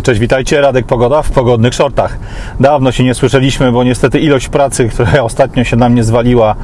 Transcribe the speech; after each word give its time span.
Cześć, 0.00 0.20
witajcie. 0.20 0.60
Radek 0.60 0.86
Pogoda 0.86 1.22
w 1.22 1.30
pogodnych 1.30 1.74
shortach. 1.74 2.18
Dawno 2.60 2.92
się 2.92 3.04
nie 3.04 3.14
słyszeliśmy, 3.14 3.72
bo 3.72 3.84
niestety 3.84 4.20
ilość 4.20 4.48
pracy, 4.48 4.88
która 4.88 5.22
ostatnio 5.22 5.64
się 5.64 5.76
na 5.76 5.88
mnie 5.88 6.04
zwaliła, 6.04 6.54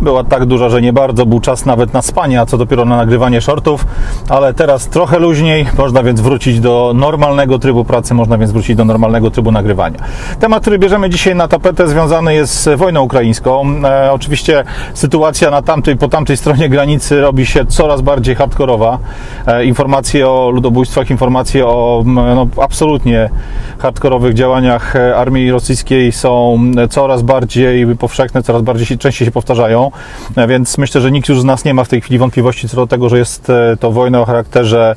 była 0.00 0.24
tak 0.24 0.44
duża, 0.44 0.68
że 0.68 0.82
nie 0.82 0.92
bardzo 0.92 1.26
był 1.26 1.40
czas 1.40 1.66
nawet 1.66 1.92
na 1.92 2.02
spanie, 2.02 2.40
a 2.40 2.46
co 2.46 2.58
dopiero 2.58 2.84
na 2.84 2.96
nagrywanie 2.96 3.40
shortów. 3.40 3.86
Ale 4.28 4.54
teraz 4.54 4.88
trochę 4.88 5.18
luźniej, 5.18 5.66
można 5.78 6.02
więc 6.02 6.20
wrócić 6.20 6.60
do 6.60 6.92
normalnego 6.94 7.58
trybu 7.58 7.84
pracy, 7.84 8.14
można 8.14 8.38
więc 8.38 8.52
wrócić 8.52 8.76
do 8.76 8.84
normalnego 8.84 9.30
trybu 9.30 9.52
nagrywania. 9.52 9.98
Temat, 10.40 10.60
który 10.60 10.78
bierzemy 10.78 11.10
dzisiaj 11.10 11.34
na 11.34 11.48
tapetę, 11.48 11.88
związany 11.88 12.34
jest 12.34 12.62
z 12.62 12.78
wojną 12.78 13.02
ukraińską. 13.02 13.66
E, 13.84 14.12
oczywiście 14.12 14.64
sytuacja 14.94 15.50
na 15.50 15.62
tamtej, 15.62 15.96
po 15.96 16.08
tamtej 16.08 16.36
stronie 16.36 16.68
granicy 16.68 17.20
robi 17.20 17.46
się 17.46 17.66
coraz 17.66 18.00
bardziej 18.00 18.34
hardkorowa. 18.34 18.98
E, 19.46 19.64
informacje 19.64 20.28
o 20.28 20.50
ludobójstwach, 20.50 21.10
informacje 21.10 21.66
o 21.66 22.02
no, 22.06 22.46
absolutnie 22.74 23.30
hardkorowych 23.78 24.34
działaniach 24.34 24.96
e, 24.96 25.16
armii 25.16 25.50
rosyjskiej 25.50 26.12
są 26.12 26.58
coraz 26.90 27.22
bardziej 27.22 27.96
powszechne, 27.96 28.42
coraz 28.42 28.62
bardziej 28.62 28.98
częściej 28.98 29.26
się 29.26 29.32
powtarzają, 29.32 29.90
e, 30.36 30.46
więc 30.46 30.78
myślę, 30.78 31.00
że 31.00 31.12
nikt 31.12 31.28
już 31.28 31.40
z 31.40 31.44
nas 31.44 31.64
nie 31.64 31.74
ma 31.74 31.84
w 31.84 31.88
tej 31.88 32.00
chwili 32.00 32.18
wątpliwości 32.18 32.68
co 32.68 32.76
do 32.76 32.86
tego, 32.86 33.08
że 33.08 33.18
jest 33.18 33.50
e, 33.50 33.76
to 33.80 33.90
wojna 33.90 34.20
o 34.20 34.24
charakterze 34.24 34.96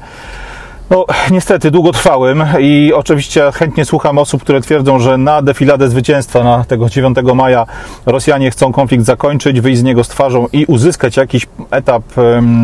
no, 0.90 1.06
niestety 1.32 1.72
długotrwałym 1.72 2.44
i 2.60 2.94
oczywiście 2.96 3.52
chętnie 3.54 3.86
słucham 3.86 4.18
osób, 4.18 4.42
które 4.42 4.62
twierdzą, 4.62 5.00
że 5.00 5.18
na 5.18 5.42
defiladę 5.42 5.90
zwycięstwa 5.90 6.44
na 6.44 6.64
tego 6.64 6.90
9 6.90 7.18
maja 7.36 7.66
Rosjanie 8.06 8.52
chcą 8.52 8.72
konflikt 8.72 9.06
zakończyć, 9.06 9.62
wyjść 9.62 9.80
z 9.80 9.84
niego 9.84 10.04
z 10.04 10.08
twarzą 10.08 10.48
i 10.54 10.66
uzyskać 10.66 11.18
jakiś 11.18 11.48
etap 11.72 12.04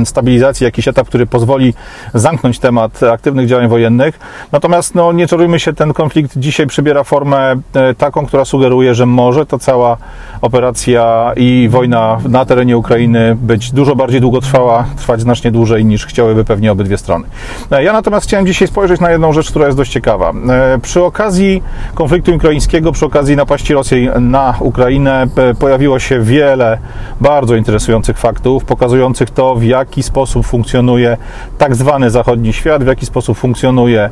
stabilizacji, 0.05 0.64
jakiś 0.64 0.88
etap, 0.88 1.08
który 1.08 1.26
pozwoli 1.26 1.73
zamknąć 2.14 2.59
temat 2.59 3.04
aktywnych 3.04 3.48
działań 3.48 3.67
wojennych. 3.67 4.20
Natomiast 4.52 4.95
no, 4.95 5.12
nie 5.12 5.28
czarujmy 5.28 5.59
się, 5.59 5.73
ten 5.73 5.94
konflikt 5.94 6.38
dzisiaj 6.38 6.67
przybiera 6.67 7.03
formę 7.03 7.55
e, 7.73 7.94
taką, 7.94 8.26
która 8.26 8.45
sugeruje, 8.45 8.95
że 8.95 9.05
może 9.05 9.45
ta 9.45 9.59
cała 9.59 9.98
operacja 10.42 11.33
i 11.36 11.67
wojna 11.72 12.17
na 12.30 12.45
terenie 12.45 12.78
Ukrainy 12.78 13.38
być 13.42 13.72
dużo 13.72 13.95
bardziej 13.95 14.22
długotrwała, 14.22 14.86
trwać 14.98 15.22
znacznie 15.22 15.52
dłużej 15.52 15.86
niż 15.86 16.05
chciałyby 16.05 16.45
pewnie 16.45 16.72
obydwie 16.72 16.98
strony. 16.98 17.26
E, 17.72 17.83
ja 17.83 17.94
natomiast 17.94 18.12
Natomiast 18.14 18.28
chciałem 18.28 18.47
dzisiaj 18.47 18.67
spojrzeć 18.67 19.02
na 19.02 19.11
jedną 19.11 19.33
rzecz, 19.33 19.50
która 19.50 19.66
jest 19.66 19.78
dość 19.78 19.92
ciekawa. 19.92 20.33
E, 20.50 20.80
przy 20.81 21.03
okazji 21.03 21.64
konfliktu 21.95 22.36
ukraińskiego, 22.36 22.92
przy 22.92 23.05
okazji 23.05 23.36
napaści 23.36 23.73
Rosji 23.73 24.09
na 24.20 24.55
Ukrainę, 24.59 25.28
e, 25.38 25.53
pojawiło 25.55 26.00
się 26.00 26.20
wiele 26.20 26.78
bardzo 27.22 27.55
interesujących 27.55 28.17
faktów, 28.17 28.66
pokazujących 28.66 29.30
to, 29.30 29.55
w 29.55 29.64
jaki 29.64 30.03
sposób 30.03 30.45
funkcjonuje 30.45 31.17
tak 31.58 31.75
zwany 31.75 32.09
zachodni 32.09 32.53
świat, 32.53 32.83
w 32.83 32.88
jaki 32.88 33.05
sposób 33.05 33.38
funkcjonuje 33.38 34.09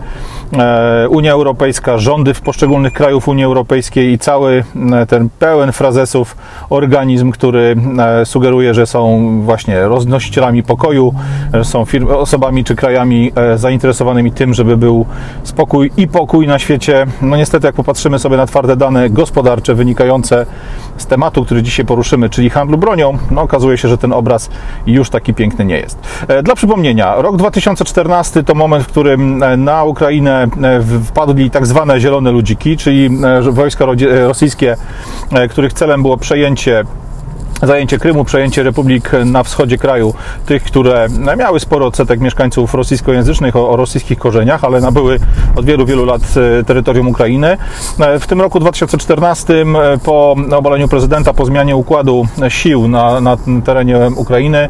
e, 0.53 1.09
Unia 1.09 1.31
Europejska, 1.31 1.97
rządy 1.97 2.33
w 2.33 2.41
poszczególnych 2.41 2.93
krajów 2.93 3.27
Unii 3.27 3.43
Europejskiej 3.43 4.13
i 4.13 4.19
cały 4.19 4.63
ten 5.08 5.30
pełen 5.39 5.71
frazesów 5.71 6.36
organizm, 6.69 7.31
który 7.31 7.75
sugeruje, 8.25 8.73
że 8.73 8.86
są 8.86 9.41
właśnie 9.41 9.81
roznosicielami 9.81 10.63
pokoju, 10.63 11.13
że 11.53 11.65
są 11.65 11.86
osobami 12.17 12.63
czy 12.63 12.75
krajami 12.75 13.31
zainteresowanymi 13.55 13.91
zainteresowanymi 13.92 14.31
tym, 14.31 14.53
żeby 14.53 14.78
był 14.78 15.06
spokój 15.44 15.92
i 15.97 16.08
pokój 16.08 16.47
na 16.47 16.59
świecie. 16.59 17.06
No 17.22 17.38
niestety, 17.38 17.67
jak 17.67 17.75
popatrzymy 17.75 18.20
sobie 18.20 18.38
na 18.38 18.45
twarde 18.45 18.75
dane 18.75 19.09
gospodarcze 19.09 19.75
wynikające 19.75 20.45
z 20.98 21.06
tematu, 21.06 21.45
który 21.45 21.64
dzisiaj 21.64 21.86
poruszymy, 21.86 22.30
czyli 22.30 22.50
handlu 22.50 22.78
bronią, 22.78 23.17
no 23.31 23.42
okazuje 23.42 23.78
się, 23.78 23.88
że 23.88 23.98
ten 23.98 24.14
obraz 24.14 24.50
już 24.88 25.09
taki 25.09 25.33
piękny 25.33 25.66
nie 25.66 25.78
jest. 25.78 26.00
E, 26.28 26.44
dla 26.44 26.56
przypomnienia, 26.56 27.16
rok 27.16 27.38
2014 27.38 28.44
to 28.44 28.56
moment, 28.56 28.83
w 28.83 28.88
którym 28.88 29.44
e, 29.44 29.58
na 29.58 29.83
Ukrainę 29.83 30.48
e, 30.64 30.81
wpadli 31.03 31.52
tak 31.52 31.66
zwane 31.66 32.00
zielone 32.00 32.31
ludziki, 32.31 32.78
czyli 32.78 33.09
wojska 33.52 33.86
rosyjskie, 34.28 34.76
których 35.50 35.73
celem 35.73 36.02
było 36.02 36.17
przejęcie 36.17 36.83
zajęcie 37.62 38.00
Krymu, 38.00 38.26
przejęcie 38.26 38.64
republik 38.64 39.11
na 39.26 39.44
wschodzie 39.44 39.77
kraju, 39.77 40.14
tych, 40.45 40.64
które 40.64 41.08
miały 41.38 41.60
sporo 41.60 41.86
odsetek 41.86 42.20
mieszkańców 42.20 42.73
rosyjskojęzycznych 42.73 43.55
o, 43.55 43.70
o 43.70 43.76
rosyjskich 43.76 44.20
korzeniach, 44.20 44.64
ale 44.64 44.82
nabyły 44.82 45.20
od 45.55 45.66
wielu, 45.66 45.86
wielu 45.86 46.05
lat 46.05 46.21
e, 46.60 46.64
terytorium 46.64 47.08
Ukrainy. 47.08 47.58
E, 48.00 48.20
w 48.20 48.27
tym 48.27 48.42
roku 48.42 48.60
2014 48.60 49.54
e, 49.54 49.98
po 49.98 50.36
obaleniu 50.52 50.88
prezydenta, 50.88 51.33
po 51.33 51.45
zmianie 51.45 51.76
układu 51.76 52.27
sił 52.50 52.88
na, 52.88 53.21
na 53.21 53.38
terenie 53.66 54.00
Ukrainy, 54.16 54.70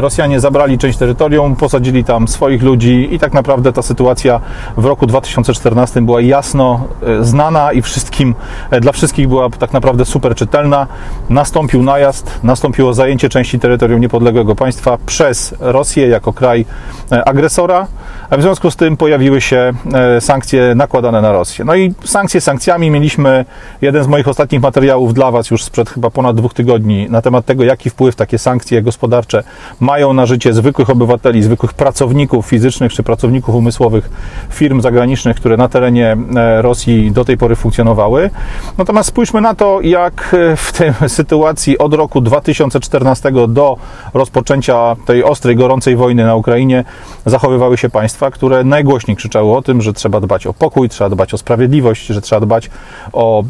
Rosjanie 0.00 0.40
zabrali 0.40 0.78
część 0.78 0.98
terytorium, 0.98 1.56
posadzili 1.56 2.04
tam 2.04 2.28
swoich 2.28 2.62
ludzi 2.62 3.08
i 3.14 3.18
tak 3.18 3.32
naprawdę 3.32 3.72
ta 3.72 3.82
sytuacja 3.82 4.40
w 4.76 4.84
roku 4.84 5.06
2014 5.06 6.02
była 6.02 6.20
jasno 6.20 6.84
znana 7.20 7.72
i 7.72 7.82
wszystkim, 7.82 8.34
dla 8.80 8.92
wszystkich 8.92 9.28
była 9.28 9.50
tak 9.50 9.72
naprawdę 9.72 10.04
super 10.04 10.34
czytelna. 10.34 10.86
Nastąpił 11.28 11.82
najazd 11.82 12.07
najazd, 12.08 12.40
nastąpiło 12.42 12.94
zajęcie 12.94 13.28
części 13.28 13.58
terytorium 13.58 14.00
niepodległego 14.00 14.54
państwa 14.54 14.98
przez 15.06 15.54
Rosję 15.60 16.08
jako 16.08 16.32
kraj 16.32 16.64
e, 17.12 17.28
agresora, 17.28 17.86
a 18.30 18.36
w 18.36 18.42
związku 18.42 18.70
z 18.70 18.76
tym 18.76 18.96
pojawiły 18.96 19.40
się 19.40 19.72
e, 19.94 20.20
sankcje 20.20 20.74
nakładane 20.74 21.20
na 21.20 21.32
Rosję. 21.32 21.64
No 21.64 21.74
i 21.74 21.94
sankcje 22.04 22.40
sankcjami 22.40 22.90
mieliśmy 22.90 23.44
jeden 23.80 24.04
z 24.04 24.06
moich 24.06 24.28
ostatnich 24.28 24.62
materiałów 24.62 25.14
dla 25.14 25.30
Was 25.30 25.50
już 25.50 25.64
sprzed 25.64 25.90
chyba 25.90 26.10
ponad 26.10 26.36
dwóch 26.36 26.54
tygodni 26.54 27.06
na 27.10 27.22
temat 27.22 27.44
tego, 27.44 27.64
jaki 27.64 27.90
wpływ 27.90 28.16
takie 28.16 28.38
sankcje 28.38 28.82
gospodarcze 28.82 29.42
mają 29.80 30.12
na 30.12 30.26
życie 30.26 30.52
zwykłych 30.52 30.90
obywateli, 30.90 31.42
zwykłych 31.42 31.72
pracowników 31.72 32.46
fizycznych 32.46 32.92
czy 32.92 33.02
pracowników 33.02 33.54
umysłowych 33.54 34.10
firm 34.50 34.80
zagranicznych, 34.80 35.36
które 35.36 35.56
na 35.56 35.68
terenie 35.68 36.16
e, 36.36 36.62
Rosji 36.62 37.12
do 37.12 37.24
tej 37.24 37.36
pory 37.36 37.56
funkcjonowały. 37.56 38.30
Natomiast 38.78 39.08
spójrzmy 39.08 39.40
na 39.40 39.54
to, 39.54 39.80
jak 39.80 40.36
w 40.56 40.72
tej 40.72 40.92
sytuacji 41.18 41.78
od 41.78 41.94
roku 41.98 42.20
2014 42.20 43.32
do 43.48 43.76
rozpoczęcia 44.14 44.96
tej 45.06 45.24
ostrej, 45.24 45.56
gorącej 45.56 45.96
wojny 45.96 46.24
na 46.24 46.34
Ukrainie 46.34 46.84
zachowywały 47.26 47.78
się 47.78 47.90
państwa, 47.90 48.30
które 48.30 48.64
najgłośniej 48.64 49.16
krzyczały 49.16 49.56
o 49.56 49.62
tym, 49.62 49.82
że 49.82 49.92
trzeba 49.92 50.20
dbać 50.20 50.46
o 50.46 50.54
pokój, 50.54 50.88
trzeba 50.88 51.10
dbać 51.10 51.34
o 51.34 51.38
sprawiedliwość, 51.38 52.06
że 52.06 52.20
trzeba 52.20 52.40
dbać 52.40 52.70
o 53.12 53.44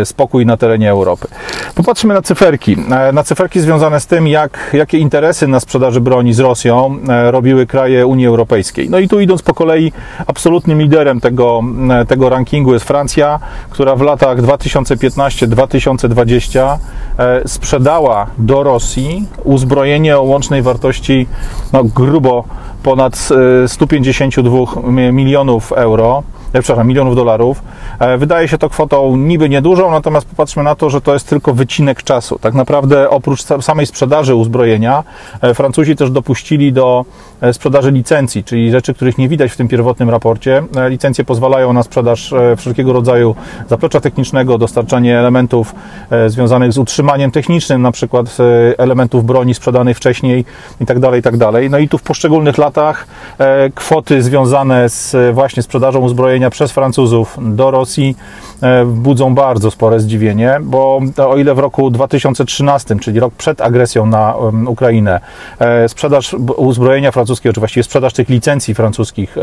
e, 0.00 0.04
spokój 0.04 0.46
na 0.46 0.56
terenie 0.56 0.90
Europy. 0.90 1.28
Popatrzmy 1.74 2.14
na 2.14 2.22
cyferki. 2.22 2.76
E, 2.90 3.12
na 3.12 3.24
cyferki 3.24 3.60
związane 3.60 4.00
z 4.00 4.06
tym, 4.06 4.28
jak, 4.28 4.70
jakie 4.72 4.98
interesy 4.98 5.48
na 5.48 5.60
sprzedaży 5.60 6.00
broni 6.00 6.32
z 6.32 6.40
Rosją 6.40 6.98
e, 7.08 7.30
robiły 7.30 7.66
kraje 7.66 8.06
Unii 8.06 8.26
Europejskiej. 8.26 8.90
No 8.90 8.98
i 8.98 9.08
tu 9.08 9.20
idąc 9.20 9.42
po 9.42 9.54
kolei, 9.54 9.92
absolutnym 10.26 10.80
liderem 10.80 11.20
tego, 11.20 11.62
tego 12.08 12.28
rankingu 12.28 12.72
jest 12.72 12.86
Francja, 12.86 13.40
która 13.70 13.96
w 13.96 14.00
latach 14.00 14.42
2015-2020 14.42 16.78
sprzedała 17.46 17.89
sprzedała 17.90 18.26
do 18.38 18.62
Rosji 18.62 19.26
uzbrojenie 19.44 20.18
o 20.18 20.22
łącznej 20.22 20.62
wartości 20.62 21.26
no, 21.72 21.84
grubo 21.84 22.44
ponad 22.82 23.28
152 23.66 24.58
e, 24.58 25.12
milionów 25.12 25.72
euro 25.72 26.22
e, 26.52 26.62
przepraszam, 26.62 26.88
milionów 26.88 27.16
dolarów. 27.16 27.62
E, 27.98 28.18
wydaje 28.18 28.48
się 28.48 28.58
to 28.58 28.68
kwotą 28.68 29.16
niby 29.16 29.48
niedużą, 29.48 29.90
natomiast 29.90 30.26
popatrzmy 30.26 30.62
na 30.62 30.74
to, 30.74 30.90
że 30.90 31.00
to 31.00 31.12
jest 31.14 31.28
tylko 31.28 31.54
wycinek 31.54 32.02
czasu. 32.02 32.38
Tak 32.38 32.54
naprawdę 32.54 33.10
oprócz 33.10 33.42
samej 33.60 33.86
sprzedaży 33.86 34.34
uzbrojenia, 34.34 35.04
Francuzi 35.54 35.96
też 35.96 36.10
dopuścili 36.10 36.72
do 36.72 37.04
sprzedaży 37.52 37.90
licencji, 37.90 38.44
czyli 38.44 38.70
rzeczy, 38.70 38.94
których 38.94 39.18
nie 39.18 39.28
widać 39.28 39.52
w 39.52 39.56
tym 39.56 39.68
pierwotnym 39.68 40.10
raporcie. 40.10 40.62
Licencje 40.88 41.24
pozwalają 41.24 41.72
na 41.72 41.82
sprzedaż 41.82 42.34
wszelkiego 42.56 42.92
rodzaju 42.92 43.34
zaplecza 43.68 44.00
technicznego, 44.00 44.58
dostarczanie 44.58 45.18
elementów 45.18 45.74
związanych 46.26 46.72
z 46.72 46.78
utrzymaniem 46.78 47.30
technicznym, 47.30 47.82
na 47.82 47.92
przykład 47.92 48.36
elementów 48.78 49.24
broni 49.24 49.54
sprzedanych 49.54 49.96
wcześniej 49.96 50.44
i 50.80 50.86
tak 50.86 50.98
dalej, 50.98 51.20
i 51.20 51.22
tak. 51.22 51.34
No 51.70 51.78
i 51.78 51.88
tu 51.88 51.98
w 51.98 52.02
poszczególnych 52.02 52.58
latach 52.58 52.69
e, 52.78 53.70
kwoty 53.74 54.22
związane 54.22 54.88
z 54.88 55.14
e, 55.14 55.32
właśnie 55.32 55.62
sprzedażą 55.62 56.00
uzbrojenia 56.00 56.50
przez 56.50 56.72
Francuzów 56.72 57.38
do 57.40 57.70
Rosji 57.70 58.16
budzą 58.86 59.34
bardzo 59.34 59.70
spore 59.70 60.00
zdziwienie, 60.00 60.58
bo 60.62 61.00
o 61.28 61.36
ile 61.36 61.54
w 61.54 61.58
roku 61.58 61.90
2013, 61.90 62.96
czyli 62.96 63.20
rok 63.20 63.34
przed 63.34 63.60
agresją 63.60 64.06
na 64.06 64.34
Ukrainę, 64.66 65.20
sprzedaż 65.88 66.34
uzbrojenia 66.56 67.12
francuskiego, 67.12 67.52
czy 67.52 67.60
właściwie 67.60 67.84
sprzedaż 67.84 68.12
tych 68.12 68.28
licencji 68.28 68.74
francuskich 68.74 69.36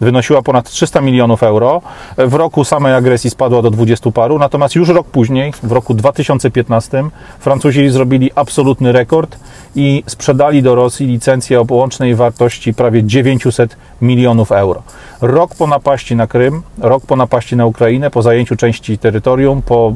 wynosiła 0.00 0.42
ponad 0.42 0.70
300 0.70 1.00
milionów 1.00 1.42
euro, 1.42 1.82
w 2.18 2.34
roku 2.34 2.64
samej 2.64 2.94
agresji 2.94 3.30
spadła 3.30 3.62
do 3.62 3.70
20 3.70 4.10
paru, 4.10 4.38
natomiast 4.38 4.74
już 4.74 4.88
rok 4.88 5.06
później, 5.06 5.52
w 5.62 5.72
roku 5.72 5.94
2015, 5.94 7.04
Francuzi 7.38 7.88
zrobili 7.88 8.30
absolutny 8.34 8.92
rekord 8.92 9.36
i 9.76 10.02
sprzedali 10.06 10.62
do 10.62 10.74
Rosji 10.74 11.06
licencję 11.06 11.60
o 11.60 11.64
połącznej 11.64 12.14
wartości 12.14 12.74
prawie 12.74 13.04
900 13.04 13.76
milionów 14.00 14.52
euro. 14.52 14.82
Rok 15.26 15.54
po 15.54 15.66
napaści 15.66 16.16
na 16.16 16.26
Krym, 16.26 16.62
rok 16.80 17.06
po 17.06 17.16
napaści 17.16 17.56
na 17.56 17.66
Ukrainę, 17.66 18.10
po 18.10 18.22
zajęciu 18.22 18.56
części 18.56 18.98
terytorium, 18.98 19.62
po 19.62 19.94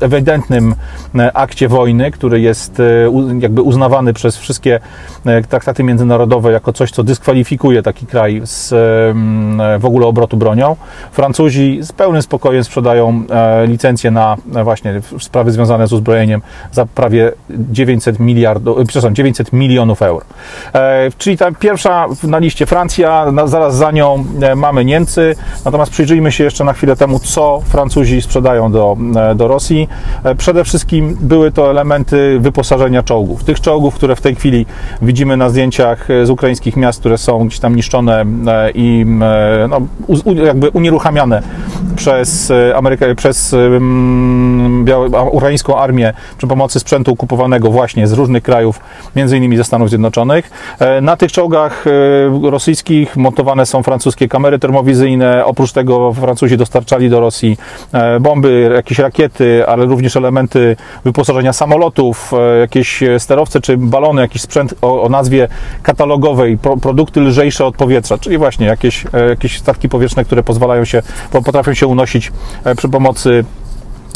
ewidentnym 0.00 0.74
e, 1.18 1.36
akcie 1.36 1.68
wojny, 1.68 2.10
który 2.10 2.40
jest 2.40 2.80
e, 2.80 2.84
jakby 3.38 3.62
uznawany 3.62 4.12
przez 4.12 4.36
wszystkie 4.36 4.80
e, 5.26 5.42
traktaty 5.42 5.82
międzynarodowe 5.82 6.52
jako 6.52 6.72
coś, 6.72 6.90
co 6.90 7.02
dyskwalifikuje 7.02 7.82
taki 7.82 8.06
kraj 8.06 8.40
z 8.44 8.70
w 9.78 9.84
ogóle 9.84 10.06
obrotu 10.06 10.36
bronią. 10.36 10.76
Francuzi 11.12 11.78
z 11.82 11.92
pełnym 11.92 12.22
spokojem 12.22 12.64
sprzedają 12.64 13.24
licencje 13.66 14.10
na 14.10 14.36
właśnie 14.64 15.00
sprawy 15.20 15.50
związane 15.50 15.86
z 15.86 15.92
uzbrojeniem 15.92 16.42
za 16.72 16.86
prawie 16.86 17.32
900 17.50 18.18
miliardów, 18.18 18.78
przepraszam, 18.78 19.14
900 19.14 19.52
milionów 19.52 20.02
euro. 20.02 20.24
Czyli 21.18 21.36
ta 21.36 21.52
pierwsza 21.52 22.06
na 22.22 22.38
liście 22.38 22.66
Francja, 22.66 23.32
zaraz 23.44 23.76
za 23.76 23.90
nią 23.90 24.24
mamy 24.60 24.84
Niemcy, 24.84 25.36
natomiast 25.64 25.92
przyjrzyjmy 25.92 26.32
się 26.32 26.44
jeszcze 26.44 26.64
na 26.64 26.72
chwilę 26.72 26.96
temu, 26.96 27.18
co 27.18 27.60
Francuzi 27.64 28.22
sprzedają 28.22 28.72
do, 28.72 28.96
e, 29.16 29.34
do 29.34 29.48
Rosji. 29.48 29.88
E, 30.24 30.34
przede 30.34 30.64
wszystkim 30.64 31.16
były 31.20 31.52
to 31.52 31.70
elementy 31.70 32.38
wyposażenia 32.40 33.02
czołgów. 33.02 33.44
Tych 33.44 33.60
czołgów, 33.60 33.94
które 33.94 34.16
w 34.16 34.20
tej 34.20 34.34
chwili 34.34 34.66
widzimy 35.02 35.36
na 35.36 35.50
zdjęciach 35.50 36.10
e, 36.10 36.26
z 36.26 36.30
ukraińskich 36.30 36.76
miast, 36.76 37.00
które 37.00 37.18
są 37.18 37.46
gdzieś 37.46 37.60
tam 37.60 37.76
niszczone 37.76 38.24
i 38.74 39.06
no, 39.68 39.80
jakby 40.34 40.70
unieruchamiane 40.70 41.42
przez 42.00 42.52
Amerykę, 42.74 43.14
przez 43.14 43.56
ukraińską 45.30 45.78
armię 45.78 46.12
przy 46.38 46.46
pomocy 46.46 46.80
sprzętu 46.80 47.16
kupowanego 47.16 47.70
właśnie 47.70 48.06
z 48.06 48.12
różnych 48.12 48.42
krajów, 48.42 48.80
między 49.16 49.36
innymi 49.36 49.56
ze 49.56 49.64
Stanów 49.64 49.88
Zjednoczonych. 49.88 50.50
Na 51.02 51.16
tych 51.16 51.32
czołgach 51.32 51.84
rosyjskich 52.42 53.16
montowane 53.16 53.66
są 53.66 53.82
francuskie 53.82 54.28
kamery 54.28 54.58
termowizyjne. 54.58 55.44
Oprócz 55.44 55.72
tego 55.72 56.12
Francuzi 56.12 56.56
dostarczali 56.56 57.10
do 57.10 57.20
Rosji 57.20 57.56
e, 57.92 58.20
bomby, 58.20 58.70
jakieś 58.74 58.98
rakiety, 58.98 59.66
ale 59.66 59.86
również 59.86 60.16
elementy 60.16 60.76
wyposażenia 61.04 61.52
samolotów, 61.52 62.32
e, 62.32 62.58
jakieś 62.58 63.00
sterowce 63.18 63.60
czy 63.60 63.76
balony, 63.76 64.22
jakiś 64.22 64.42
sprzęt 64.42 64.74
o, 64.82 65.02
o 65.02 65.08
nazwie 65.08 65.48
katalogowej, 65.82 66.58
pro, 66.58 66.76
produkty 66.76 67.20
lżejsze 67.20 67.64
od 67.64 67.76
powietrza, 67.76 68.18
czyli 68.18 68.38
właśnie 68.38 68.66
jakieś, 68.66 69.04
e, 69.12 69.28
jakieś 69.28 69.58
statki 69.58 69.88
powietrzne, 69.88 70.24
które 70.24 70.42
pozwalają 70.42 70.84
się, 70.84 71.02
potrafią 71.30 71.74
się 71.74 71.86
unosić 71.90 72.32
przy 72.76 72.88
pomocy 72.88 73.44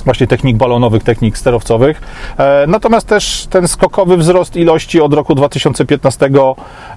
właśnie 0.04 0.26
technik 0.26 0.56
balonowych, 0.56 1.02
technik 1.02 1.38
sterowcowych. 1.38 2.00
E, 2.38 2.64
natomiast 2.68 3.06
też 3.06 3.46
ten 3.50 3.68
skokowy 3.68 4.16
wzrost 4.16 4.56
ilości 4.56 5.00
od 5.00 5.14
roku 5.14 5.34
2015 5.34 6.30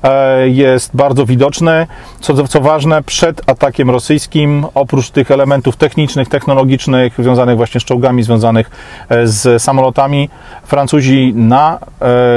e, 0.03 0.49
jest 0.49 0.95
bardzo 0.95 1.25
widoczny. 1.25 1.87
Co, 2.19 2.47
co 2.47 2.61
ważne, 2.61 3.03
przed 3.03 3.49
atakiem 3.49 3.89
rosyjskim, 3.89 4.65
oprócz 4.75 5.09
tych 5.09 5.31
elementów 5.31 5.75
technicznych, 5.75 6.29
technologicznych, 6.29 7.13
związanych 7.19 7.57
właśnie 7.57 7.81
z 7.81 7.83
czołgami, 7.83 8.23
związanych 8.23 8.71
e, 9.09 9.27
z 9.27 9.61
samolotami, 9.63 10.29
Francuzi 10.63 11.33
na 11.35 11.79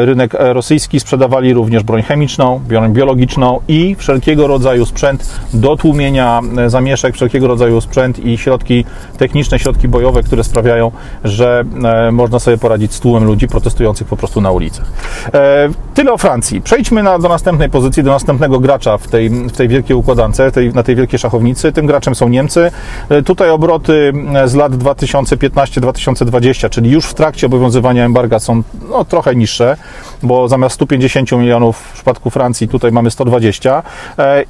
rynek 0.04 0.34
rosyjski 0.38 1.00
sprzedawali 1.00 1.54
również 1.54 1.82
broń 1.82 2.02
chemiczną, 2.02 2.60
broń 2.68 2.92
biologiczną 2.92 3.60
i 3.68 3.96
wszelkiego 3.98 4.46
rodzaju 4.46 4.86
sprzęt 4.86 5.40
do 5.54 5.76
tłumienia 5.76 6.40
zamieszek, 6.66 7.14
wszelkiego 7.14 7.46
rodzaju 7.46 7.80
sprzęt 7.80 8.18
i 8.18 8.38
środki 8.38 8.84
techniczne, 9.18 9.58
środki 9.58 9.88
bojowe, 9.88 10.22
które 10.22 10.44
sprawiają 10.50 10.92
że 11.24 11.64
e, 11.84 12.12
można 12.12 12.38
sobie 12.38 12.58
poradzić 12.58 12.94
z 12.94 13.00
tłumem 13.00 13.24
ludzi 13.24 13.48
protestujących 13.48 14.06
po 14.06 14.16
prostu 14.16 14.40
na 14.40 14.50
ulicach. 14.50 14.86
E, 15.34 15.68
tyle 15.94 16.12
o 16.12 16.18
Francji. 16.18 16.60
Przejdźmy 16.60 17.02
na, 17.02 17.18
do 17.18 17.28
następnej 17.28 17.70
pozycji, 17.70 18.02
do 18.02 18.10
następnego 18.10 18.60
gracza 18.60 18.98
w 18.98 19.08
tej, 19.08 19.30
w 19.30 19.52
tej 19.52 19.68
wielkiej 19.68 19.96
układance, 19.96 20.42
tej, 20.52 20.74
na 20.74 20.82
tej 20.82 20.96
wielkiej 20.96 21.18
szachownicy. 21.18 21.72
Tym 21.72 21.86
graczem 21.86 22.14
są 22.14 22.28
Niemcy. 22.28 22.70
E, 23.08 23.22
tutaj 23.22 23.50
obroty 23.50 24.12
z 24.44 24.54
lat 24.54 24.72
2015-2020, 24.72 26.70
czyli 26.70 26.90
już 26.90 27.06
w 27.06 27.14
trakcie 27.14 27.46
obowiązywania 27.46 28.04
embarga 28.04 28.38
są 28.38 28.62
no, 28.90 29.04
trochę 29.04 29.36
niższe, 29.36 29.76
bo 30.22 30.48
zamiast 30.48 30.74
150 30.74 31.32
milionów 31.32 31.76
w 31.76 31.92
przypadku 31.92 32.30
Francji 32.30 32.68
tutaj 32.68 32.92
mamy 32.92 33.10
120 33.10 33.82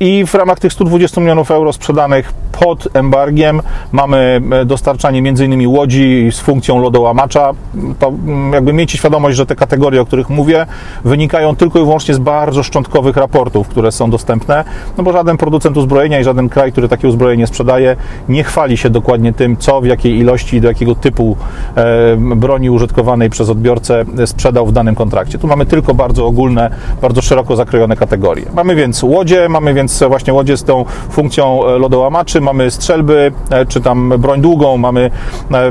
i 0.01 0.27
w 0.27 0.35
ramach 0.35 0.59
tych 0.59 0.73
120 0.73 1.21
milionów 1.21 1.51
euro 1.51 1.73
sprzedanych 1.73 2.33
pod 2.61 2.97
embargiem 2.97 3.63
mamy 3.93 4.41
dostarczanie 4.67 5.19
m.in. 5.19 5.69
łodzi 5.69 5.90
ludzi 5.91 6.29
z 6.33 6.41
funkcją 6.41 6.83
lodołamacza, 6.83 7.53
to 7.99 8.09
mm, 8.09 8.53
jakby 8.53 8.73
miejcie 8.73 8.99
świadomość, 8.99 9.37
że 9.37 9.47
te 9.47 9.57
kategorie, 9.57 10.01
o 10.01 10.05
których 10.07 10.31
mówię, 10.31 10.67
wynikają 11.05 11.57
tylko 11.57 11.79
i 11.79 11.83
wyłącznie 11.83 12.15
z 12.15 12.19
bardzo 12.19 12.63
szczątkowych 12.63 13.17
raportów, 13.17 13.69
które 13.69 13.93
są 13.93 14.11
dostępne, 14.11 14.65
no 14.99 15.05
bo 15.05 15.13
żaden 15.13 15.37
producent 15.37 15.77
uzbrojenia 15.77 16.21
i 16.21 16.25
żaden 16.25 16.49
kraj, 16.49 16.73
który 16.73 16.89
takie 16.89 17.09
uzbrojenie 17.09 17.47
sprzedaje, 17.47 17.97
nie 18.29 18.45
chwali 18.45 18.77
się 18.77 18.91
dokładnie 18.91 19.33
tym, 19.33 19.57
co, 19.57 19.81
w 19.81 19.87
jakiej 19.87 20.19
ilości 20.19 20.57
i 20.57 20.61
do 20.61 20.69
jakiego 20.69 20.95
typu 20.95 21.37
e, 21.77 22.17
broni 22.17 22.71
użytkowanej 22.71 23.31
przez 23.31 23.49
odbiorcę 23.49 24.05
sprzedał 24.27 24.67
w 24.67 24.73
danym 24.73 24.95
kontrakcie. 24.95 25.39
Tu 25.39 25.47
mamy 25.47 25.67
tylko 25.67 25.95
bardzo 25.95 26.27
ogólne, 26.27 26.71
bardzo 27.03 27.23
szeroko 27.23 27.57
zakrojone 27.57 27.97
kategorie. 27.97 28.45
Mamy 28.55 28.75
więc 28.75 29.03
łodzie, 29.03 29.49
mamy 29.49 29.75
więc 29.75 30.03
właśnie 30.09 30.33
łodzie 30.33 30.57
z 30.57 30.65
tą 30.65 30.85
funkcją 31.11 31.67
e, 31.67 31.79
lodołamaczy, 31.79 32.41
mamy 32.41 32.71
strzelby, 32.71 33.33
e, 33.51 33.67
czy 33.67 33.81
tam 33.81 34.13
broń 34.19 34.41
długą, 34.41 34.77
mamy 34.77 35.11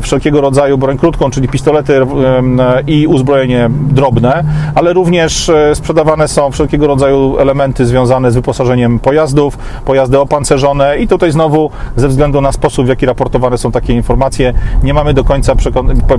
wszelkiego 0.09 0.41
rodzaju 0.41 0.77
broń 0.77 0.97
krótką, 0.97 1.31
czyli 1.31 1.47
pistolety 1.47 1.93
i 2.87 3.07
uzbrojenie 3.07 3.69
drobne, 3.71 4.43
ale 4.75 4.93
również 4.93 5.49
e, 5.49 5.75
sprzedawane 5.75 6.27
są 6.27 6.51
wszelkiego 6.51 6.87
rodzaju 6.87 7.37
elementy 7.37 7.85
związane 7.85 8.31
z 8.31 8.35
wyposażeniem 8.35 8.99
pojazdów, 8.99 9.57
pojazdy 9.85 10.19
opancerzone 10.19 10.97
i 10.97 11.07
tutaj 11.07 11.31
znowu 11.31 11.69
ze 11.95 12.07
względu 12.07 12.41
na 12.41 12.51
sposób, 12.51 12.85
w 12.85 12.89
jaki 12.89 13.05
raportowane 13.05 13.57
są 13.57 13.71
takie 13.71 13.93
informacje, 13.93 14.53
nie 14.83 14.93
mamy 14.93 15.13
do 15.13 15.23
końca 15.23 15.53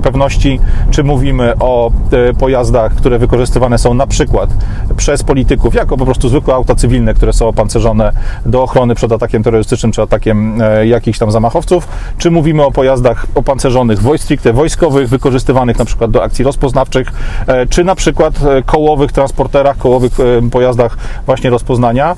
pewności, 0.03 0.59
czy 0.91 1.03
mówimy 1.03 1.53
o 1.59 1.91
e, 2.11 2.33
pojazdach, 2.33 2.95
które 2.95 3.19
wykorzystywane 3.19 3.77
są 3.77 3.93
na 3.93 4.07
przykład 4.07 4.49
przez 4.97 5.23
polityków, 5.23 5.73
jako 5.73 5.97
po 5.97 6.05
prostu 6.05 6.29
zwykłe 6.29 6.53
auta 6.53 6.75
cywilne, 6.75 7.13
które 7.13 7.33
są 7.33 7.47
opancerzone 7.47 8.11
do 8.45 8.63
ochrony 8.63 8.95
przed 8.95 9.11
atakiem 9.11 9.43
terrorystycznym 9.43 9.91
czy 9.91 10.01
atakiem 10.01 10.61
e, 10.61 10.87
jakichś 10.87 11.19
tam 11.19 11.31
zamachowców, 11.31 11.87
czy 12.17 12.31
mówimy 12.31 12.65
o 12.65 12.71
pojazdach 12.71 13.25
opancerzonych 13.35 13.80
stricte 14.17 14.53
wojskowych, 14.53 15.09
wykorzystywanych 15.09 15.79
na 15.79 15.85
przykład 15.85 16.11
do 16.11 16.23
akcji 16.23 16.45
rozpoznawczych, 16.45 17.11
e, 17.47 17.65
czy 17.65 17.83
na 17.83 17.95
przykład 17.95 18.33
e, 18.43 18.61
kołowych 18.63 19.11
transporterach, 19.11 19.77
kołowych 19.77 20.11
e, 20.19 20.49
pojazdach 20.49 20.97
właśnie 21.25 21.49
rozpoznania, 21.49 22.15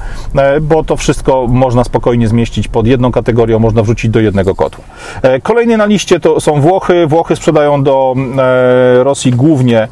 bo 0.61 0.83
to 0.83 0.97
wszystko 0.97 1.47
można 1.49 1.83
spokojnie 1.83 2.27
zmieścić 2.27 2.67
pod 2.67 2.87
jedną 2.87 3.11
kategorią, 3.11 3.59
można 3.59 3.83
wrzucić 3.83 4.11
do 4.11 4.19
jednego 4.19 4.55
kotła. 4.55 4.83
Kolejny 5.43 5.77
na 5.77 5.85
liście 5.85 6.19
to 6.19 6.39
są 6.39 6.61
Włochy. 6.61 7.07
Włochy 7.07 7.35
sprzedają 7.35 7.83
do 7.83 8.15
Rosji 9.03 9.31
głównie 9.31 9.87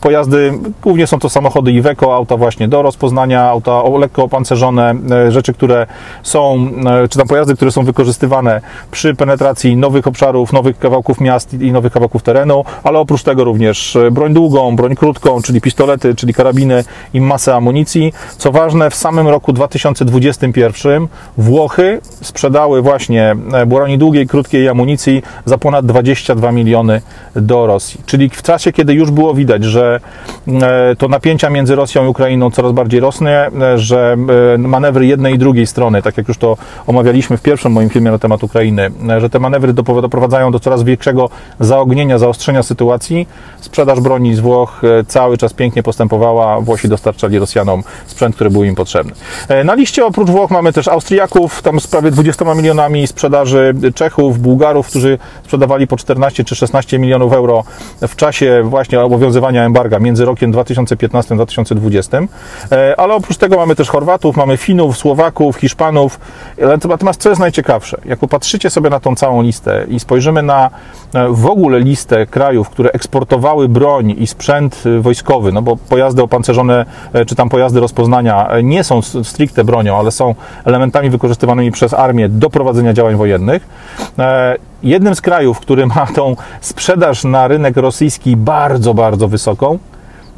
pojazdy, 0.00 0.52
głównie 0.82 1.06
są 1.06 1.18
to 1.18 1.28
samochody 1.28 1.72
Iveco, 1.72 2.14
auta 2.14 2.36
właśnie 2.36 2.68
do 2.68 2.82
rozpoznania, 2.82 3.42
auta 3.42 3.82
lekko 3.98 4.24
opancerzone, 4.24 4.94
rzeczy, 5.28 5.54
które 5.54 5.86
są, 6.22 6.66
czy 7.10 7.18
tam 7.18 7.28
pojazdy, 7.28 7.56
które 7.56 7.70
są 7.70 7.84
wykorzystywane 7.84 8.60
przy 8.90 9.14
penetracji 9.14 9.76
nowych 9.76 10.06
obszarów, 10.06 10.52
nowych 10.52 10.78
kawałków 10.78 11.03
kawałków 11.04 11.20
miast 11.20 11.54
i 11.54 11.72
nowych 11.72 11.92
kawałków 11.92 12.22
terenu, 12.22 12.64
ale 12.84 12.98
oprócz 12.98 13.22
tego 13.22 13.44
również 13.44 13.96
e, 13.96 14.10
broń 14.10 14.34
długą, 14.34 14.76
broń 14.76 14.94
krótką, 14.94 15.42
czyli 15.42 15.60
pistolety, 15.60 16.14
czyli 16.14 16.34
karabiny 16.34 16.84
i 17.14 17.20
masę 17.20 17.54
amunicji. 17.54 18.12
Co 18.38 18.52
ważne, 18.52 18.90
w 18.90 18.94
samym 18.94 19.28
roku 19.28 19.52
2021 19.52 21.08
Włochy 21.38 22.00
sprzedały 22.02 22.82
właśnie 22.82 23.36
e, 23.52 23.66
broni 23.66 23.98
długiej, 23.98 24.26
krótkiej 24.26 24.68
amunicji 24.68 25.22
za 25.44 25.58
ponad 25.58 25.86
22 25.86 26.52
miliony 26.52 27.00
do 27.36 27.66
Rosji. 27.66 28.00
Czyli 28.06 28.28
w 28.28 28.42
czasie, 28.42 28.72
kiedy 28.72 28.94
już 28.94 29.10
było 29.10 29.34
widać, 29.34 29.64
że 29.64 30.00
e, 30.48 30.96
to 30.98 31.08
napięcia 31.08 31.50
między 31.50 31.74
Rosją 31.74 32.04
i 32.04 32.08
Ukrainą 32.08 32.50
coraz 32.50 32.72
bardziej 32.72 33.00
rosnie, 33.00 33.50
że 33.76 34.16
manewry 34.58 35.06
jednej 35.06 35.34
i 35.34 35.38
drugiej 35.38 35.66
strony, 35.66 36.02
tak 36.02 36.16
jak 36.16 36.28
już 36.28 36.38
to 36.38 36.56
omawialiśmy 36.86 37.36
w 37.36 37.42
pierwszym 37.42 37.72
moim 37.72 37.90
filmie 37.90 38.10
na 38.10 38.18
temat 38.18 38.44
Ukrainy, 38.44 38.90
że 39.18 39.30
te 39.30 39.38
manewry 39.38 39.72
doprowadzają 39.72 40.50
do 40.50 40.60
coraz 40.60 40.82
większego 40.82 40.93
większego 40.94 41.30
zaognienia, 41.60 42.18
zaostrzenia 42.18 42.62
sytuacji. 42.62 43.28
Sprzedaż 43.60 44.00
broni 44.00 44.34
z 44.34 44.40
Włoch 44.40 44.82
e, 44.84 45.04
cały 45.04 45.38
czas 45.38 45.52
pięknie 45.52 45.82
postępowała. 45.82 46.60
Włosi 46.60 46.88
dostarczali 46.88 47.38
Rosjanom 47.38 47.82
sprzęt, 48.06 48.34
który 48.34 48.50
był 48.50 48.64
im 48.64 48.74
potrzebny. 48.74 49.12
E, 49.48 49.64
na 49.64 49.74
liście 49.74 50.06
oprócz 50.06 50.30
Włoch 50.30 50.50
mamy 50.50 50.72
też 50.72 50.88
Austriaków, 50.88 51.62
tam 51.62 51.80
z 51.80 51.86
prawie 51.86 52.10
20 52.10 52.54
milionami 52.54 53.06
sprzedaży 53.06 53.74
Czechów, 53.94 54.38
Bułgarów, 54.38 54.88
którzy 54.88 55.18
sprzedawali 55.44 55.86
po 55.86 55.96
14 55.96 56.44
czy 56.44 56.56
16 56.56 56.98
milionów 56.98 57.32
euro 57.32 57.64
w 58.08 58.16
czasie 58.16 58.62
właśnie 58.64 59.00
obowiązywania 59.00 59.64
embarga 59.64 59.98
między 59.98 60.24
rokiem 60.24 60.52
2015-2020. 60.52 62.28
Ale 62.96 63.14
oprócz 63.14 63.36
tego 63.36 63.56
mamy 63.56 63.74
też 63.74 63.88
Chorwatów, 63.88 64.36
mamy 64.36 64.56
Finów, 64.56 64.96
Słowaków, 64.96 65.56
Hiszpanów. 65.56 66.20
Natomiast 66.88 67.20
co 67.20 67.28
jest 67.28 67.40
najciekawsze? 67.40 68.00
Jak 68.04 68.18
popatrzycie 68.18 68.70
sobie 68.70 68.90
na 68.90 69.00
tą 69.00 69.16
całą 69.16 69.42
listę 69.42 69.86
i 69.88 70.00
spojrzymy 70.00 70.42
na 70.42 70.70
w 71.30 71.46
ogóle 71.46 71.80
listę 71.80 72.26
krajów, 72.26 72.70
które 72.70 72.90
eksportowały 72.90 73.68
broń 73.68 74.14
i 74.18 74.26
sprzęt 74.26 74.84
wojskowy, 75.00 75.52
no 75.52 75.62
bo 75.62 75.76
pojazdy 75.76 76.22
opancerzone 76.22 76.86
czy 77.26 77.34
tam 77.34 77.48
pojazdy 77.48 77.80
rozpoznania 77.80 78.48
nie 78.62 78.84
są 78.84 79.02
stricte 79.02 79.64
bronią, 79.64 79.98
ale 79.98 80.10
są 80.10 80.34
elementami 80.64 81.10
wykorzystywanymi 81.10 81.72
przez 81.72 81.94
armię 81.94 82.28
do 82.28 82.50
prowadzenia 82.50 82.92
działań 82.92 83.16
wojennych. 83.16 83.68
E, 84.18 84.56
jednym 84.82 85.14
z 85.14 85.20
krajów, 85.20 85.60
który 85.60 85.86
ma 85.86 86.06
tą 86.06 86.36
sprzedaż 86.60 87.24
na 87.24 87.48
rynek 87.48 87.76
rosyjski 87.76 88.36
bardzo, 88.36 88.94
bardzo 88.94 89.28
wysoką, 89.28 89.78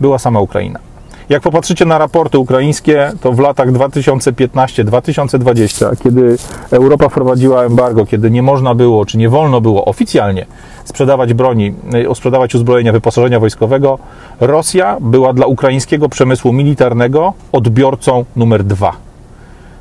była 0.00 0.18
sama 0.18 0.40
Ukraina. 0.40 0.85
Jak 1.28 1.42
popatrzycie 1.42 1.84
na 1.84 1.98
raporty 1.98 2.38
ukraińskie, 2.38 3.12
to 3.20 3.32
w 3.32 3.38
latach 3.38 3.72
2015-2020, 3.72 5.96
kiedy 6.02 6.36
Europa 6.70 7.08
wprowadziła 7.08 7.64
embargo, 7.64 8.06
kiedy 8.06 8.30
nie 8.30 8.42
można 8.42 8.74
było, 8.74 9.06
czy 9.06 9.18
nie 9.18 9.28
wolno 9.28 9.60
było 9.60 9.84
oficjalnie 9.84 10.46
sprzedawać 10.84 11.34
broni, 11.34 11.74
e, 12.10 12.14
sprzedawać 12.14 12.54
uzbrojenia, 12.54 12.92
wyposażenia 12.92 13.40
wojskowego, 13.40 13.98
Rosja 14.40 14.96
była 15.00 15.32
dla 15.32 15.46
ukraińskiego 15.46 16.08
przemysłu 16.08 16.52
militarnego 16.52 17.32
odbiorcą 17.52 18.24
numer 18.36 18.64
dwa. 18.64 19.05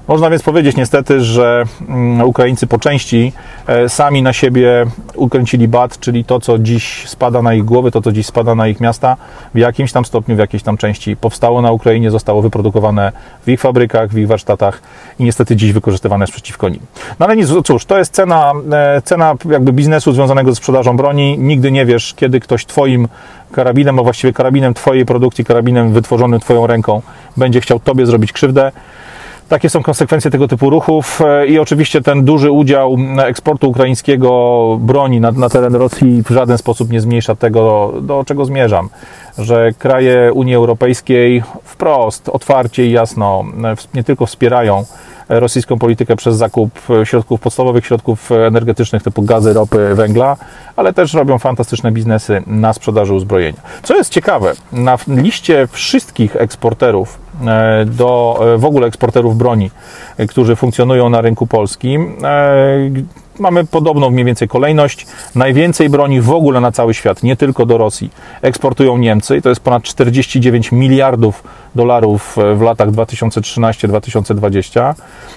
Można 0.08 0.30
więc 0.30 0.44
powiedzieć 0.44 0.76
niestety, 0.76 1.22
że 1.22 1.64
mm, 1.90 2.22
Ukraińcy 2.22 2.68
po 2.68 2.80
części 2.80 3.34
e, 3.68 3.90
sami 3.90 4.22
na 4.22 4.34
siebie 4.34 4.86
ukręcili 5.16 5.68
bat, 5.68 6.00
czyli 6.00 6.26
to, 6.26 6.40
co 6.40 6.60
dziś 6.60 7.04
spada 7.08 7.42
na 7.42 7.54
ich 7.54 7.66
głowy, 7.66 7.92
to, 7.92 8.02
co 8.02 8.12
dziś 8.12 8.26
spada 8.26 8.56
na 8.56 8.68
ich 8.68 8.82
miasta, 8.82 9.18
w 9.54 9.58
jakimś 9.58 9.92
tam 9.92 10.06
stopniu, 10.06 10.36
w 10.36 10.40
jakiejś 10.40 10.64
tam 10.64 10.78
części 10.78 11.18
powstało 11.18 11.62
na 11.62 11.72
Ukrainie, 11.72 12.12
zostało 12.12 12.42
wyprodukowane 12.42 13.12
w 13.46 13.50
ich 13.50 13.62
fabrykach, 13.62 14.10
w 14.10 14.18
ich 14.18 14.28
warsztatach 14.28 14.82
i 15.20 15.24
niestety 15.24 15.56
dziś 15.56 15.72
wykorzystywane 15.72 16.24
jest 16.24 16.34
przeciwko 16.34 16.70
nim. 16.70 16.82
No 17.20 17.26
ale 17.26 17.36
nic, 17.36 17.50
cóż, 17.66 17.86
to 17.86 17.98
jest 17.98 18.14
cena, 18.14 18.54
e, 18.72 19.02
cena 19.02 19.36
jakby 19.50 19.74
biznesu 19.74 20.14
związanego 20.14 20.52
ze 20.52 20.56
sprzedażą 20.56 20.98
broni. 20.98 21.38
Nigdy 21.40 21.72
nie 21.72 21.86
wiesz, 21.86 22.14
kiedy 22.14 22.40
ktoś 22.40 22.66
Twoim 22.66 23.08
karabinem, 23.52 24.00
a 24.00 24.04
właściwie 24.04 24.34
karabinem 24.34 24.74
Twojej 24.74 25.06
produkcji, 25.06 25.46
karabinem 25.46 25.94
wytworzonym 25.94 26.40
Twoją 26.40 26.68
ręką, 26.68 27.02
będzie 27.38 27.62
chciał 27.62 27.80
Tobie 27.80 28.06
zrobić 28.06 28.32
krzywdę. 28.32 28.72
Takie 29.50 29.70
są 29.70 29.84
konsekwencje 29.84 30.32
tego 30.32 30.48
typu 30.48 30.70
ruchów 30.70 31.22
e, 31.22 31.48
i 31.48 31.60
oczywiście 31.60 32.02
ten 32.02 32.26
duży 32.26 32.52
udział 32.52 32.98
eksportu 33.26 33.70
ukraińskiego 33.70 34.78
broni 34.82 35.20
na, 35.20 35.32
na 35.32 35.50
teren 35.50 35.76
Rosji 35.76 36.24
w 36.24 36.30
żaden 36.30 36.58
sposób 36.58 36.90
nie 36.90 37.02
zmniejsza 37.02 37.36
tego, 37.36 37.94
do 38.02 38.24
czego 38.24 38.46
zmierzam, 38.46 38.90
że 39.38 39.72
kraje 39.80 40.34
Unii 40.34 40.56
Europejskiej 40.56 41.44
wprost, 41.64 42.30
otwarcie 42.30 42.86
i 42.86 42.92
jasno 42.92 43.44
nie 43.94 44.04
tylko 44.04 44.26
wspierają 44.26 44.86
rosyjską 45.30 45.80
politykę 45.80 46.16
przez 46.16 46.36
zakup 46.36 46.80
środków 47.04 47.42
podstawowych, 47.42 47.86
środków 47.86 48.32
energetycznych 48.32 49.04
typu 49.04 49.22
gazy, 49.22 49.54
ropy, 49.54 49.96
węgla, 49.96 50.38
ale 50.76 50.94
też 50.94 51.14
robią 51.14 51.38
fantastyczne 51.38 51.92
biznesy 51.92 52.44
na 52.48 52.74
sprzedaży 52.74 53.14
uzbrojenia. 53.14 53.60
Co 53.84 53.96
jest 53.96 54.12
ciekawe, 54.12 54.54
na 54.72 54.98
liście 55.08 55.68
wszystkich 55.72 56.36
eksporterów 56.36 57.20
e, 57.48 57.86
do 57.86 58.40
e, 58.54 58.58
w 58.58 58.66
ogóle 58.66 58.88
eksporterów 58.88 59.38
broni, 59.38 59.72
e, 60.18 60.28
którzy 60.28 60.56
funkcjonują 60.56 61.10
na 61.10 61.22
rynku 61.22 61.48
polskim, 61.48 62.16
mamy 63.40 63.66
podobną 63.66 64.10
mniej 64.10 64.26
więcej 64.26 64.48
kolejność. 64.48 65.08
Najwięcej 65.36 65.90
broni 65.90 66.22
w 66.22 66.32
ogóle 66.32 66.62
na 66.62 66.72
cały 66.72 66.94
świat, 66.94 67.24
nie 67.24 67.36
tylko 67.36 67.66
do 67.66 67.78
Rosji, 67.78 68.10
eksportują 68.42 68.98
Niemcy 68.98 69.38
i 69.38 69.42
to 69.42 69.50
jest 69.50 69.62
ponad 69.62 69.84
49 69.84 70.72
miliardów 70.72 71.44
dolarów 71.76 72.38
w 72.56 72.62
latach 72.62 72.92
2013-2020. 72.92 74.94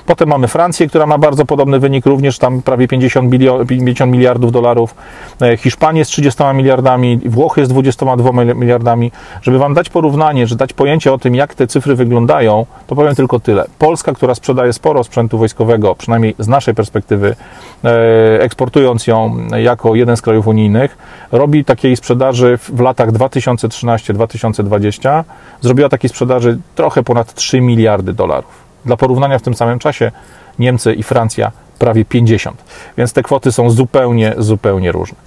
Potem 0.07 0.28
mamy 0.28 0.49
Francję, 0.49 0.88
która 0.88 1.07
ma 1.07 1.18
bardzo 1.18 1.45
podobny 1.45 1.78
wynik, 1.78 2.07
również 2.07 2.38
tam 2.38 2.62
prawie 2.62 2.88
50, 2.88 3.33
50 3.68 4.12
miliardów 4.12 4.52
dolarów. 4.52 4.95
E, 5.42 5.57
Hiszpanię 5.57 6.04
z 6.04 6.09
30 6.09 6.42
miliardami, 6.54 7.21
Włochy 7.26 7.66
z 7.66 7.68
22 7.68 8.33
miliardami. 8.33 9.12
Żeby 9.42 9.59
Wam 9.59 9.75
dać 9.75 9.90
porównanie, 9.90 10.47
że 10.47 10.57
dać 10.57 10.73
pojęcie 10.73 11.12
o 11.12 11.18
tym, 11.18 11.35
jak 11.35 11.54
te 11.54 11.66
cyfry 11.66 11.95
wyglądają, 11.95 12.66
to 12.87 12.97
powiem 12.97 13.14
tylko 13.14 13.40
tyle. 13.40 13.64
Polska, 13.78 14.12
która 14.12 14.35
sprzedaje 14.35 14.73
sporo 14.73 15.04
sprzętu 15.04 15.38
wojskowego, 15.38 15.95
przynajmniej 15.95 16.35
z 16.38 16.49
naszej 16.49 16.75
perspektywy, 16.75 17.37
e, 17.85 18.42
eksportując 18.42 19.07
ją 19.07 19.37
jako 19.57 19.95
jeden 19.95 20.16
z 20.16 20.23
krajów 20.23 20.47
unijnych, 20.47 20.99
robi 21.33 21.64
takiej 21.64 21.97
sprzedaży 21.97 22.59
w 22.59 22.80
latach 22.80 23.12
2013-2020, 23.12 25.25
zrobiła 25.61 25.88
takiej 25.88 26.11
sprzedaży 26.11 26.27
sprzedaży 26.28 26.58
trochę 26.75 27.02
ponad 27.02 27.35
3 27.35 27.61
miliardy 27.61 28.12
dolarów. 28.12 28.50
Dla 28.85 28.97
porównania 28.97 29.38
w 29.38 29.42
tym 29.42 29.54
samym 29.54 29.78
czasie 29.78 30.12
Niemcy 30.58 30.94
i 30.94 31.02
Francja 31.02 31.52
prawie 31.78 32.04
50, 32.04 32.64
więc 32.99 33.12
te 33.12 33.23
kwoty 33.23 33.52
są 33.52 33.70
zupełnie, 33.70 34.35
zupełnie 34.38 34.92
różne. 34.92 35.18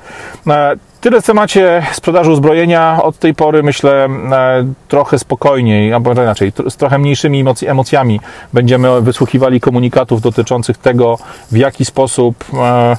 E, 0.47 0.75
tyle 1.01 1.21
w 1.21 1.25
temacie 1.25 1.85
sprzedaży 1.93 2.31
uzbrojenia. 2.31 2.99
Od 3.03 3.17
tej 3.17 3.33
pory 3.33 3.63
myślę 3.63 4.05
e, 4.05 4.09
trochę 4.87 5.19
spokojniej, 5.19 5.93
albo 5.93 6.11
inaczej, 6.11 6.53
z 6.69 6.75
trochę 6.75 6.97
mniejszymi 6.97 7.45
emocjami 7.67 8.19
będziemy 8.53 9.01
wysłuchiwali 9.01 9.61
komunikatów 9.61 10.21
dotyczących 10.21 10.77
tego, 10.77 11.17
w 11.51 11.57
jaki 11.57 11.85
sposób 11.85 12.45
e, 12.53 12.97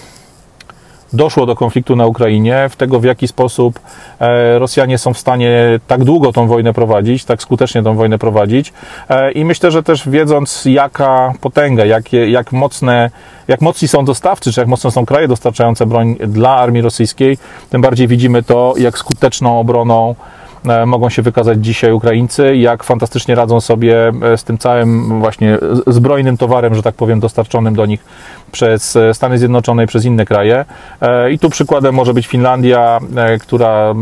doszło 1.13 1.47
do 1.47 1.57
konfliktu 1.57 1.97
na 1.97 2.07
Ukrainie, 2.07 2.69
w 2.71 2.77
tego 2.77 3.01
w 3.01 3.05
jaki 3.05 3.29
sposób 3.29 3.81
e, 4.21 4.59
Rosjanie 4.59 4.99
są 4.99 5.15
w 5.15 5.19
stanie 5.19 5.81
tak 5.87 6.05
długo 6.05 6.33
tą 6.33 6.47
wojnę 6.47 6.73
prowadzić, 6.73 7.25
tak 7.25 7.43
skutecznie 7.43 7.83
tą 7.83 7.95
wojnę 7.95 8.19
prowadzić. 8.19 8.73
E, 9.09 9.33
I 9.33 9.45
myślę, 9.45 9.71
że 9.71 9.83
też 9.83 10.09
wiedząc 10.09 10.65
jaka 10.65 11.33
potęga, 11.41 11.85
jak, 11.85 12.13
jak 12.13 12.53
mocne, 12.53 13.11
jak 13.49 13.61
mocni 13.61 13.89
są 13.89 14.05
dostawcy, 14.05 14.53
czy 14.53 14.61
jak 14.61 14.69
mocne 14.69 14.91
są 14.91 15.07
kraje 15.07 15.29
dostarczające 15.29 15.87
broń 15.87 16.17
dla 16.27 16.57
armii 16.57 16.83
rosyjskiej, 16.83 17.39
tym 17.71 17.83
bardziej 17.83 18.09
widzimy 18.09 18.43
to, 18.43 18.75
jak 18.79 18.99
skuteczną 18.99 19.61
obroną 19.61 20.15
mogą 20.87 21.09
się 21.09 21.23
wykazać 21.23 21.59
dzisiaj 21.65 21.93
Ukraińcy, 21.93 22.57
jak 22.57 22.85
fantastycznie 22.85 23.35
radzą 23.35 23.61
sobie 23.61 24.13
e, 24.23 24.39
z 24.39 24.45
tym 24.45 24.59
całym 24.59 25.21
właśnie 25.21 25.59
zbrojnym 25.87 26.37
towarem, 26.37 26.75
że 26.75 26.83
tak 26.83 26.95
powiem, 26.95 27.21
dostarczonym 27.21 27.75
do 27.75 27.87
nich 27.87 28.05
przez 28.53 28.97
e, 28.97 29.15
Stany 29.15 29.39
Zjednoczone 29.39 29.85
i 29.85 29.87
przez 29.87 30.05
inne 30.05 30.25
kraje. 30.25 30.65
I 31.31 31.39
tu 31.39 31.51
przykładem 31.51 31.95
może 31.95 32.15
być 32.15 32.27
Finlandia, 32.27 32.99
która 33.41 33.95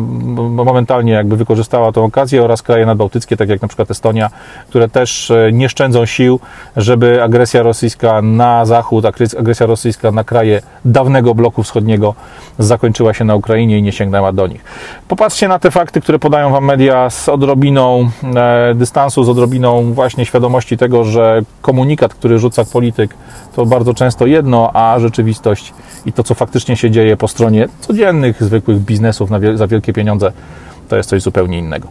momentalnie 0.50 1.12
jakby 1.12 1.36
wykorzystała 1.36 1.92
tę 1.92 2.00
okazję 2.00 2.44
oraz 2.44 2.62
kraje 2.62 2.86
nadbałtyckie, 2.86 3.36
tak 3.36 3.48
jak 3.48 3.62
na 3.62 3.68
przykład 3.68 3.90
Estonia, 3.90 4.30
które 4.68 4.88
też 4.88 5.32
nie 5.52 5.68
szczędzą 5.68 6.06
sił, 6.06 6.40
żeby 6.76 7.22
agresja 7.22 7.62
rosyjska 7.62 8.22
na 8.22 8.64
zachód, 8.64 9.04
agresja 9.38 9.66
rosyjska 9.66 10.10
na 10.10 10.24
kraje 10.24 10.62
dawnego 10.84 11.34
bloku 11.34 11.62
wschodniego 11.62 12.14
zakończyła 12.58 13.14
się 13.14 13.24
na 13.24 13.34
Ukrainie 13.34 13.78
i 13.78 13.82
nie 13.82 13.92
sięgnęła 13.92 14.32
do 14.32 14.46
nich. 14.46 14.64
Popatrzcie 15.08 15.48
na 15.48 15.58
te 15.58 15.70
fakty, 15.70 16.00
które 16.00 16.18
podają 16.18 16.49
Wam 16.50 16.64
media 16.64 17.10
z 17.10 17.28
odrobiną 17.28 18.10
e, 18.36 18.74
dystansu, 18.74 19.24
z 19.24 19.28
odrobiną 19.28 19.92
właśnie 19.92 20.26
świadomości 20.26 20.76
tego, 20.76 21.04
że 21.04 21.42
komunikat, 21.62 22.14
który 22.14 22.38
rzuca 22.38 22.64
polityk, 22.64 23.14
to 23.56 23.66
bardzo 23.66 23.94
często 23.94 24.26
jedno, 24.26 24.70
a 24.74 24.98
rzeczywistość 24.98 25.72
i 26.06 26.12
to, 26.12 26.22
co 26.22 26.34
faktycznie 26.34 26.76
się 26.76 26.90
dzieje 26.90 27.16
po 27.16 27.28
stronie 27.28 27.68
codziennych, 27.80 28.42
zwykłych 28.42 28.78
biznesów 28.78 29.30
za 29.54 29.66
wielkie 29.66 29.92
pieniądze, 29.92 30.32
to 30.88 30.96
jest 30.96 31.08
coś 31.08 31.22
zupełnie 31.22 31.58
innego. 31.58 31.88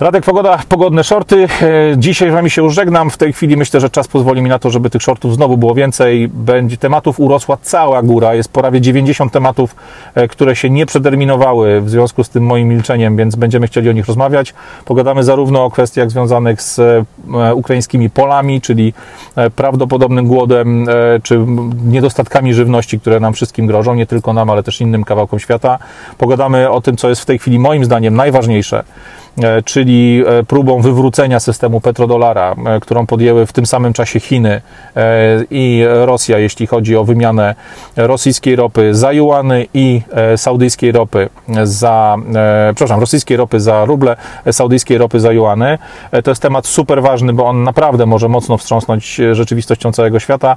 Radek 0.00 0.24
Pogoda, 0.24 0.58
pogodne 0.68 1.04
shorty. 1.04 1.48
E, 1.62 1.98
dzisiaj 1.98 2.30
z 2.30 2.32
Wami 2.32 2.50
się 2.50 2.62
już 2.62 2.74
żegnam. 2.74 3.10
W 3.10 3.16
tej 3.16 3.32
chwili 3.32 3.56
myślę, 3.56 3.80
że 3.80 3.90
czas 3.90 4.08
pozwoli 4.08 4.42
mi 4.42 4.48
na 4.48 4.58
to, 4.58 4.70
żeby 4.70 4.90
tych 4.90 5.02
shortów 5.02 5.34
znowu 5.34 5.56
było 5.56 5.74
więcej. 5.74 6.28
Będzie 6.28 6.76
tematów 6.76 7.20
urosła 7.20 7.56
cała 7.62 8.02
góra. 8.02 8.34
Jest 8.34 8.52
prawie 8.52 8.80
90 8.80 9.32
tematów, 9.32 9.76
e, 10.14 10.28
które 10.28 10.56
się 10.56 10.70
nie 10.70 10.86
przederminowały 10.86 11.80
w 11.80 11.90
związku 11.90 12.24
z 12.24 12.28
tym 12.28 12.46
moim 12.46 12.68
milczeniem, 12.68 13.16
więc 13.16 13.36
będziemy 13.36 13.66
chcieli 13.66 13.88
o 13.88 13.92
nich 13.92 14.06
rozmawiać. 14.06 14.54
Pogadamy 14.84 15.24
zarówno 15.24 15.64
o 15.64 15.70
kwestiach 15.70 16.10
związanych 16.10 16.62
z 16.62 16.78
e, 16.78 17.54
ukraińskimi 17.54 18.10
polami, 18.10 18.60
czyli 18.60 18.92
prawdopodobnym 19.56 20.26
głodem, 20.26 20.86
czy 21.22 21.46
niedostatkami 21.84 22.54
żywności, 22.54 23.00
które 23.00 23.20
nam 23.20 23.32
wszystkim 23.32 23.66
grożą, 23.66 23.94
nie 23.94 24.06
tylko 24.06 24.32
nam, 24.32 24.50
ale 24.50 24.62
też 24.62 24.80
innym 24.80 25.04
kawałkom 25.04 25.38
świata. 25.38 25.78
Pogadamy 26.18 26.70
o 26.70 26.80
tym, 26.80 26.96
co 26.96 27.08
jest 27.08 27.22
w 27.22 27.26
tej 27.26 27.38
chwili 27.38 27.58
moim 27.58 27.84
zdaniem 27.84 28.16
najważniejsze 28.16 28.84
czyli 29.64 30.24
e, 30.26 30.42
próbą 30.44 30.80
wywrócenia 30.80 31.40
systemu 31.40 31.80
petrodolara, 31.80 32.54
e, 32.66 32.80
którą 32.80 33.06
podjęły 33.06 33.46
w 33.46 33.52
tym 33.52 33.66
samym 33.66 33.92
czasie 33.92 34.20
Chiny 34.20 34.60
i 35.50 35.84
Rosja, 36.04 36.38
jeśli 36.38 36.66
chodzi 36.66 36.96
o 36.96 37.04
wymianę 37.04 37.54
rosyjskiej 37.96 38.56
ropy 38.56 38.94
za 38.94 39.12
juany 39.12 39.66
i 39.74 40.02
saudyjskiej 40.36 40.92
ropy 40.92 41.28
za, 41.62 42.16
przepraszam, 42.74 43.00
rosyjskiej 43.00 43.36
ropy 43.36 43.60
za 43.60 43.84
ruble, 43.84 44.16
saudyjskiej 44.52 44.98
ropy 44.98 45.20
za 45.20 45.32
juany. 45.32 45.78
To 46.24 46.30
jest 46.30 46.42
temat 46.42 46.66
super 46.66 47.02
ważny, 47.02 47.32
bo 47.32 47.46
on 47.46 47.62
naprawdę 47.62 48.06
może 48.06 48.28
mocno 48.28 48.58
wstrząsnąć 48.58 49.20
rzeczywistością 49.32 49.92
całego 49.92 50.20
świata. 50.20 50.56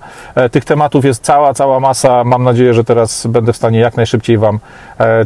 Tych 0.51 0.65
tematów 0.65 1.05
jest 1.05 1.23
cała, 1.23 1.53
cała 1.53 1.79
masa. 1.79 2.23
Mam 2.23 2.43
nadzieję, 2.43 2.73
że 2.73 2.83
teraz 2.83 3.27
będę 3.27 3.53
w 3.53 3.57
stanie 3.57 3.79
jak 3.79 3.97
najszybciej 3.97 4.37
Wam 4.37 4.59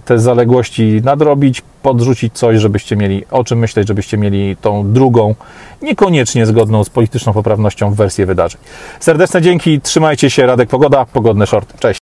te 0.05 0.19
zaległości 0.19 1.01
nadrobić, 1.03 1.61
podrzucić 1.81 2.33
coś, 2.33 2.57
żebyście 2.57 2.95
mieli 2.95 3.25
o 3.31 3.43
czym 3.47 3.59
myśleć, 3.59 3.87
żebyście 3.87 4.17
mieli 4.17 4.55
tą 4.61 4.93
drugą, 4.93 5.35
niekoniecznie 5.81 6.45
zgodną 6.45 6.83
z 6.83 6.89
polityczną 6.89 7.33
poprawnością 7.33 7.93
wersję 7.93 8.25
wydarzeń. 8.25 8.61
Serdeczne 8.99 9.41
dzięki, 9.41 9.81
trzymajcie 9.81 10.29
się, 10.29 10.45
Radek 10.45 10.69
Pogoda, 10.69 11.05
pogodne 11.05 11.47
shorty. 11.47 11.77
Cześć. 11.79 12.06